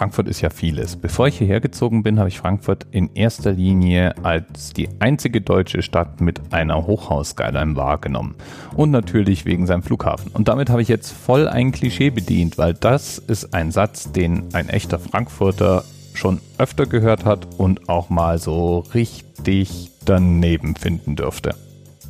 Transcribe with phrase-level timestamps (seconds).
[0.00, 0.96] Frankfurt ist ja vieles.
[0.96, 5.82] Bevor ich hierher gezogen bin, habe ich Frankfurt in erster Linie als die einzige deutsche
[5.82, 8.34] Stadt mit einer Hochhaus-Skyline wahrgenommen.
[8.74, 10.30] Und natürlich wegen seinem Flughafen.
[10.32, 14.54] Und damit habe ich jetzt voll ein Klischee bedient, weil das ist ein Satz, den
[14.54, 21.54] ein echter Frankfurter schon öfter gehört hat und auch mal so richtig daneben finden dürfte.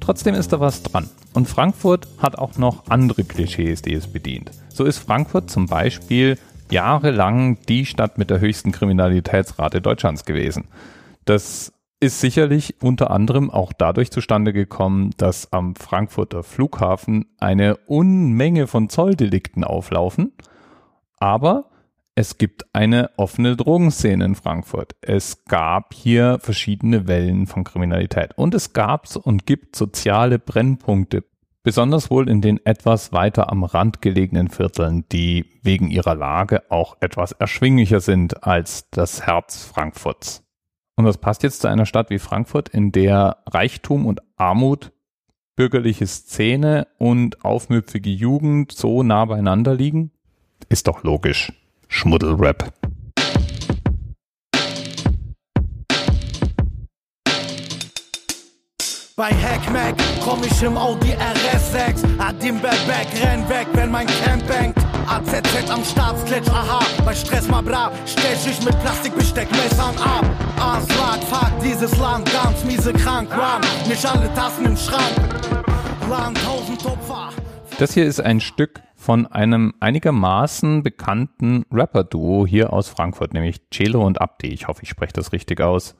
[0.00, 1.10] Trotzdem ist da was dran.
[1.34, 4.52] Und Frankfurt hat auch noch andere Klischees, die es bedient.
[4.70, 6.38] So ist Frankfurt zum Beispiel
[6.70, 10.68] jahrelang die Stadt mit der höchsten Kriminalitätsrate Deutschlands gewesen.
[11.24, 18.66] Das ist sicherlich unter anderem auch dadurch zustande gekommen, dass am Frankfurter Flughafen eine Unmenge
[18.66, 20.32] von Zolldelikten auflaufen.
[21.18, 21.70] Aber
[22.14, 24.94] es gibt eine offene Drogenszene in Frankfurt.
[25.00, 28.36] Es gab hier verschiedene Wellen von Kriminalität.
[28.36, 31.24] Und es gab und gibt soziale Brennpunkte,
[31.64, 36.96] besonders wohl in den etwas weiter am Rand gelegenen Vierteln, die wegen ihrer Lage auch
[37.00, 40.44] etwas erschwinglicher sind als das Herz Frankfurts.
[40.94, 44.92] Und das passt jetzt zu einer Stadt wie Frankfurt, in der Reichtum und Armut,
[45.56, 50.12] bürgerliche Szene und aufmüpfige Jugend so nah beieinander liegen?
[50.68, 51.52] Ist doch logisch.
[51.88, 52.72] Schmuddelrap.
[59.16, 62.18] Bei Hackmack komm ich im Audi RS6.
[62.18, 64.76] Adim Back, renn weg, wenn mein Camp bangt.
[65.06, 66.80] AZZ am Staatsklitsch, aha.
[67.04, 70.24] Bei Stress mal brav, stech ich mit Plastikbesteckmessern ab.
[70.58, 73.60] Aslak, fuck dieses Land, ganz miese krank, run.
[73.88, 75.14] Nicht alle Tassen im Schrank.
[76.10, 77.28] Land, tausend Opfer.
[77.78, 84.04] Das hier ist ein Stück von einem einigermaßen bekannten Rapper-Duo hier aus Frankfurt, nämlich Celo
[84.04, 84.48] und Abdi.
[84.48, 85.94] Ich hoffe, ich spreche das richtig aus.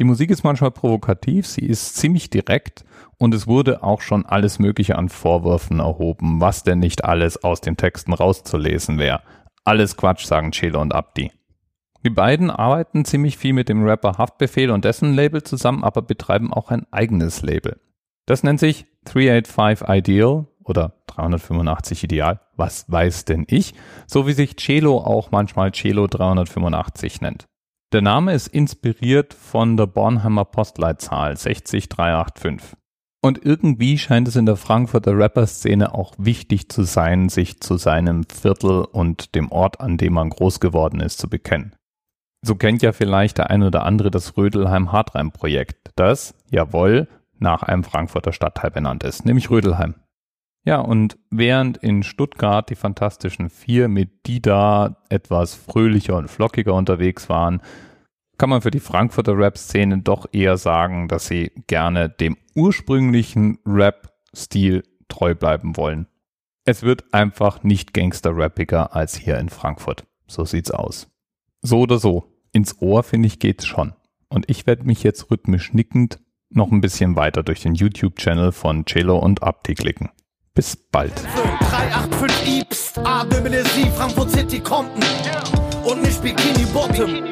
[0.00, 2.86] Die Musik ist manchmal provokativ, sie ist ziemlich direkt
[3.18, 7.60] und es wurde auch schon alles Mögliche an Vorwürfen erhoben, was denn nicht alles aus
[7.60, 9.20] den Texten rauszulesen wäre.
[9.62, 11.30] Alles Quatsch, sagen Chelo und Abdi.
[12.02, 16.50] Die beiden arbeiten ziemlich viel mit dem Rapper Haftbefehl und dessen Label zusammen, aber betreiben
[16.50, 17.78] auch ein eigenes Label.
[18.24, 22.40] Das nennt sich 385 Ideal oder 385 Ideal.
[22.56, 23.74] Was weiß denn ich?
[24.06, 27.50] So wie sich Celo auch manchmal Celo 385 nennt.
[27.92, 32.76] Der Name ist inspiriert von der Bornheimer Postleitzahl 60385.
[33.20, 38.22] Und irgendwie scheint es in der Frankfurter Rapper-Szene auch wichtig zu sein, sich zu seinem
[38.28, 41.74] Viertel und dem Ort, an dem man groß geworden ist, zu bekennen.
[42.46, 47.08] So kennt ja vielleicht der ein oder andere das Rödelheim-Hartreim-Projekt, das, jawohl,
[47.40, 49.96] nach einem Frankfurter Stadtteil benannt ist, nämlich Rödelheim.
[50.64, 57.28] Ja, und während in Stuttgart die Fantastischen Vier mit Dida etwas fröhlicher und flockiger unterwegs
[57.28, 57.62] waren,
[58.36, 64.82] kann man für die Frankfurter Rap-Szene doch eher sagen, dass sie gerne dem ursprünglichen Rap-Stil
[65.08, 66.06] treu bleiben wollen.
[66.64, 70.04] Es wird einfach nicht gangster-rappiger als hier in Frankfurt.
[70.26, 71.08] So sieht's aus.
[71.62, 72.32] So oder so.
[72.52, 73.94] Ins Ohr, finde ich, geht's schon.
[74.28, 76.20] Und ich werde mich jetzt rhythmisch nickend
[76.50, 80.10] noch ein bisschen weiter durch den YouTube-Channel von Cello und Abti klicken.
[80.60, 81.14] Bis bald.
[81.70, 83.24] 385 Ibst, A,
[83.74, 85.02] Sie, Frankfurt City Compton.
[85.84, 87.24] Und nicht Bikini Bottom.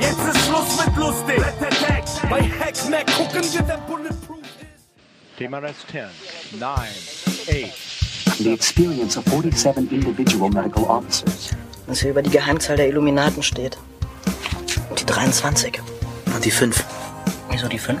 [0.00, 1.42] Jetzt ist Schluss mit lustig.
[2.30, 5.36] Bei Hackmack gucken wir, wer Bulletproof ist.
[5.36, 6.04] TMRS 10,
[6.58, 6.78] 9,
[7.46, 8.38] 8.
[8.38, 11.50] The experience of 47 individual medical officers.
[11.86, 13.76] Was hier über die Geheimzahl der Illuminaten steht.
[14.88, 15.78] Und die 23.
[16.34, 16.82] Und die 5.
[17.50, 18.00] Wieso die 5?